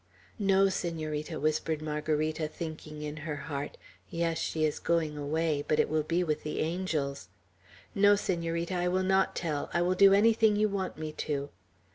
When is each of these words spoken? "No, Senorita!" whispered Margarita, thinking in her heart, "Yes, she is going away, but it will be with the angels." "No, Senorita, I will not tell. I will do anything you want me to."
"No, 0.39 0.67
Senorita!" 0.67 1.39
whispered 1.39 1.79
Margarita, 1.79 2.47
thinking 2.47 3.03
in 3.03 3.17
her 3.17 3.35
heart, 3.35 3.77
"Yes, 4.09 4.39
she 4.39 4.65
is 4.65 4.79
going 4.79 5.15
away, 5.15 5.63
but 5.67 5.79
it 5.79 5.89
will 5.89 6.01
be 6.01 6.23
with 6.23 6.41
the 6.41 6.59
angels." 6.59 7.29
"No, 7.93 8.15
Senorita, 8.15 8.73
I 8.73 8.87
will 8.87 9.03
not 9.03 9.35
tell. 9.35 9.69
I 9.75 9.83
will 9.83 9.93
do 9.93 10.11
anything 10.11 10.55
you 10.55 10.67
want 10.69 10.97
me 10.97 11.11
to." 11.11 11.51